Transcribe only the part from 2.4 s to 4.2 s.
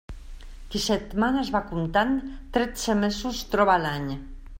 tretze mesos troba a l'any.